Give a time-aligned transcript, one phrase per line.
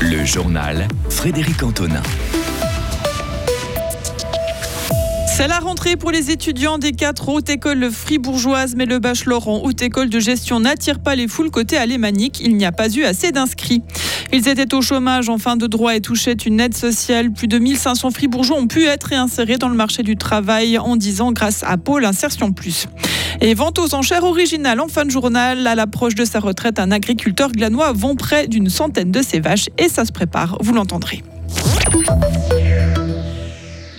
[0.00, 2.02] Le journal Frédéric Antonin.
[5.36, 9.58] C'est la rentrée pour les étudiants des quatre hautes écoles fribourgeoises, mais le bachelor en
[9.64, 12.40] haute école de gestion n'attire pas les foules côté alémanique.
[12.40, 13.82] Il n'y a pas eu assez d'inscrits.
[14.36, 17.30] Ils étaient au chômage en fin de droit et touchaient une aide sociale.
[17.30, 21.20] Plus de 1500 fribourgeois ont pu être réinsérés dans le marché du travail en 10
[21.20, 22.88] ans grâce à Pôle Insertion Plus.
[23.40, 25.64] Et vente aux enchères originales en fin de journal.
[25.68, 29.68] À l'approche de sa retraite, un agriculteur glanois vend près d'une centaine de ses vaches
[29.78, 31.22] et ça se prépare, vous l'entendrez.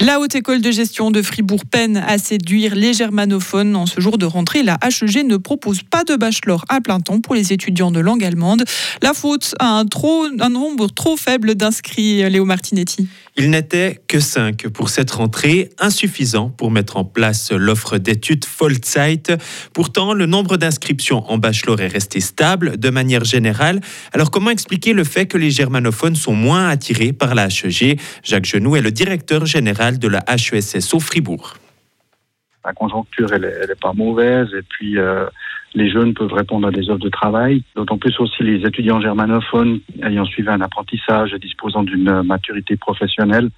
[0.05, 3.75] La Haute École de gestion de Fribourg peine à séduire les germanophones.
[3.75, 7.21] En ce jour de rentrée, la HEG ne propose pas de bachelor à plein temps
[7.21, 8.65] pour les étudiants de langue allemande.
[9.01, 13.07] La faute à un, nombre trop faible d'inscrits, Léo Martinetti.
[13.35, 19.35] Il n'était que 5 pour cette rentrée, insuffisant pour mettre en place l'offre d'études Vollzeit.
[19.73, 23.81] Pourtant, le nombre d'inscriptions en bachelor est resté stable de manière générale.
[24.13, 28.45] Alors comment expliquer le fait que les germanophones sont moins attirés par la HEG Jacques
[28.45, 31.53] Genoux est le directeur général de la HESSO Fribourg.
[32.63, 35.27] La conjoncture, elle n'est pas mauvaise et puis euh,
[35.75, 37.63] les jeunes peuvent répondre à des offres de travail.
[37.75, 43.49] D'autant plus aussi les étudiants germanophones ayant suivi un apprentissage et disposant d'une maturité professionnelle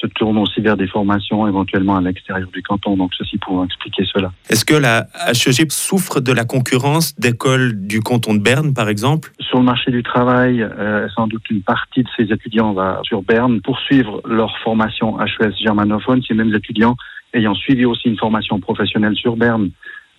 [0.00, 2.96] se tournent aussi vers des formations éventuellement à l'extérieur du canton.
[2.96, 4.32] Donc ceci pour expliquer cela.
[4.48, 9.30] Est-ce que la HEG souffre de la concurrence d'écoles du canton de Berne, par exemple?
[9.40, 13.22] Sur le marché du travail, euh, sans doute une partie de ces étudiants va sur
[13.22, 16.22] Berne poursuivre leur formation HES germanophone.
[16.26, 16.96] Ces mêmes étudiants
[17.34, 19.70] ayant suivi aussi une formation professionnelle sur Berne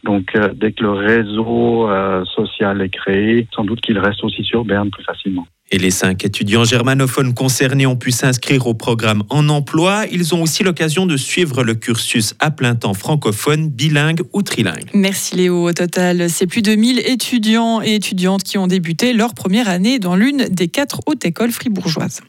[0.04, 4.44] donc, euh, dès que le réseau euh, social est créé, sans doute qu'il reste aussi
[4.44, 5.46] sur Berne plus facilement.
[5.72, 10.06] Et les cinq étudiants germanophones concernés ont pu s'inscrire au programme en emploi.
[10.12, 14.90] Ils ont aussi l'occasion de suivre le cursus à plein temps francophone, bilingue ou trilingue.
[14.96, 15.70] Merci Léo.
[15.70, 20.00] Au total, c'est plus de 1000 étudiants et étudiantes qui ont débuté leur première année
[20.00, 22.22] dans l'une des quatre hautes écoles fribourgeoises.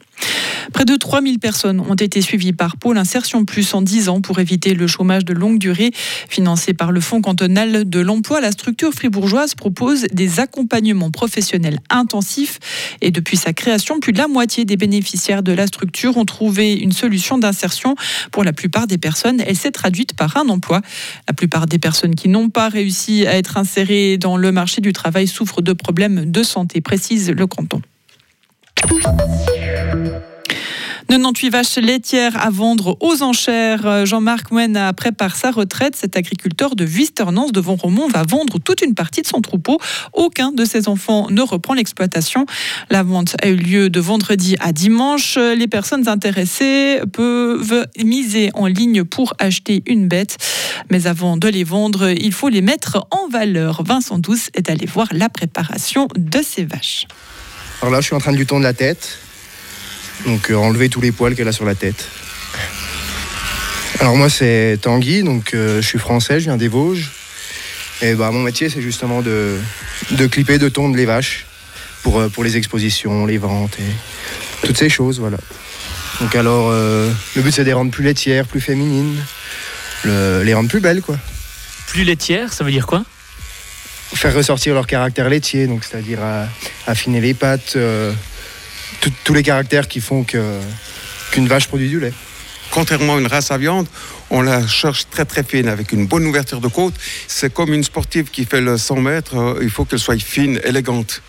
[0.73, 4.39] Près de 3000 personnes ont été suivies par Pôle Insertion Plus en 10 ans pour
[4.39, 5.91] éviter le chômage de longue durée.
[6.29, 12.59] Financé par le Fonds cantonal de l'emploi, la structure fribourgeoise propose des accompagnements professionnels intensifs.
[13.01, 16.73] Et depuis sa création, plus de la moitié des bénéficiaires de la structure ont trouvé
[16.73, 17.95] une solution d'insertion.
[18.31, 20.81] Pour la plupart des personnes, elle s'est traduite par un emploi.
[21.27, 24.93] La plupart des personnes qui n'ont pas réussi à être insérées dans le marché du
[24.93, 27.81] travail souffrent de problèmes de santé, précise le canton.
[31.11, 34.05] 98 vaches laitières à vendre aux enchères.
[34.05, 35.93] Jean-Marc Moena prépare sa retraite.
[35.97, 39.77] Cet agriculteur de Wisternance devant Romont va vendre toute une partie de son troupeau.
[40.13, 42.45] Aucun de ses enfants ne reprend l'exploitation.
[42.89, 45.37] La vente a eu lieu de vendredi à dimanche.
[45.37, 50.37] Les personnes intéressées peuvent miser en ligne pour acheter une bête.
[50.91, 53.83] Mais avant de les vendre, il faut les mettre en valeur.
[53.83, 57.05] Vincent Douce est allé voir la préparation de ces vaches.
[57.81, 59.19] Alors là, je suis en train de lui tondre la tête.
[60.25, 62.07] Donc euh, enlever tous les poils qu'elle a sur la tête.
[63.99, 67.09] Alors moi c'est Tanguy, donc euh, je suis français, je viens des Vosges.
[68.01, 69.57] Et bah mon métier c'est justement de,
[70.11, 71.45] de clipper, de tondre les vaches
[72.03, 75.37] pour, euh, pour les expositions, les ventes et toutes ces choses, voilà.
[76.19, 79.17] Donc alors le but c'est de les rendre plus laitières, plus féminines,
[80.05, 81.17] les rendre plus belles quoi.
[81.87, 83.03] Plus laitières, ça veut dire quoi?
[84.13, 86.19] Faire ressortir leur caractère laitier, donc c'est-à-dire
[86.85, 87.75] affiner les pattes,
[89.23, 92.13] tous les caractères qui font qu'une vache produit du lait.
[92.71, 93.87] Contrairement à une race à viande,
[94.29, 96.93] on la cherche très très fine avec une bonne ouverture de côte.
[97.27, 100.59] C'est comme une sportive qui fait le 100 mètres, euh, il faut qu'elle soit fine,
[100.63, 101.21] élégante.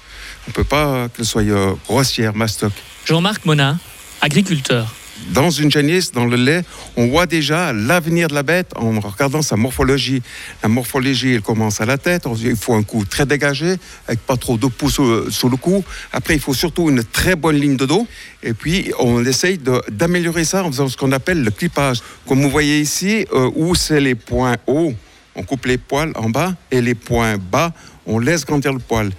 [0.46, 2.72] On ne peut pas qu'elle soit euh, grossière, mastoc.
[3.04, 3.78] Jean-Marc Monin,
[4.20, 4.94] agriculteur
[5.32, 6.62] dans une génisse, dans le lait,
[6.96, 10.22] on voit déjà l'avenir de la bête en regardant sa morphologie.
[10.62, 12.24] La morphologie, elle commence à la tête.
[12.42, 15.00] Il faut un cou très dégagé, avec pas trop de pouce
[15.30, 15.84] sur, le cou.
[16.12, 18.06] Après, il faut surtout une très bonne ligne de dos.
[18.42, 19.58] Et puis, on essaye
[19.90, 22.00] d'améliorer ça en faisant ce qu'on appelle le clippage.
[22.26, 24.92] Comme vous voyez ici, euh, où c'est les points hauts,
[25.34, 27.72] on coupe les poils en bas, et les points bas,
[28.06, 29.10] on laisse grandir le poil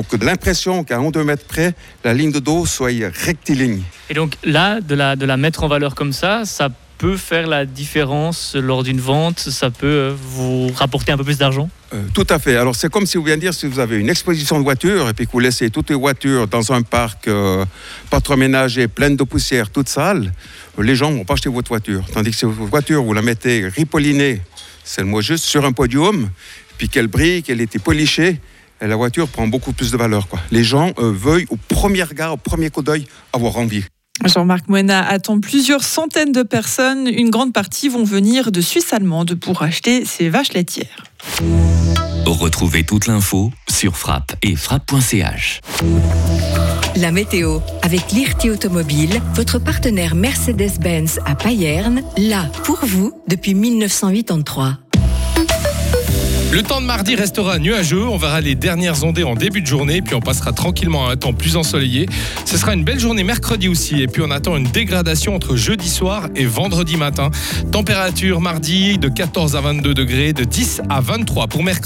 [0.00, 2.92] que l'impression qu'à 1 2 mètres près, la ligne de dos soit
[3.24, 3.82] rectiligne.
[4.10, 6.70] Et donc là, de la, de la mettre en valeur comme ça, ça
[7.02, 11.36] peut faire la différence lors d'une vente Ça peut euh, vous rapporter un peu plus
[11.36, 11.68] d'argent?
[11.92, 12.56] Euh, Tout à fait.
[12.56, 15.12] Alors c'est comme si vous venez dire, si vous avez une exposition de voitures et
[15.12, 17.64] puis que vous laissez toutes les voitures dans un parc euh,
[18.08, 20.32] pas trop ménagé, pleine de poussière, toute sale,
[20.78, 22.04] les gens vont pas acheter votre voiture.
[22.12, 24.40] Tandis que si votre voiture, vous la mettez ripollinée,
[24.84, 26.30] c'est le mot juste, sur un podium,
[26.78, 28.40] puis qu'elle brille, qu'elle était polichée,
[28.86, 30.28] la voiture prend beaucoup plus de valeur.
[30.28, 30.40] Quoi.
[30.50, 33.84] Les gens euh, veulent au premier regard, au premier coup d'œil, avoir envie.
[34.24, 37.08] Jean-Marc Moena attend plusieurs centaines de personnes.
[37.08, 41.04] Une grande partie vont venir de Suisse allemande pour acheter ces vaches laitières.
[42.26, 45.60] Retrouvez toute l'info sur frappe et frappe.ch.
[46.96, 54.78] La météo, avec l'IRT Automobile, votre partenaire Mercedes-Benz à Payerne, là pour vous depuis 1983.
[56.52, 58.06] Le temps de mardi restera nuageux.
[58.06, 61.16] On verra les dernières ondées en début de journée, puis on passera tranquillement à un
[61.16, 62.06] temps plus ensoleillé.
[62.44, 65.88] Ce sera une belle journée mercredi aussi, et puis on attend une dégradation entre jeudi
[65.88, 67.30] soir et vendredi matin.
[67.72, 71.80] Température mardi de 14 à 22 degrés, de 10 à 23 pour mercredi.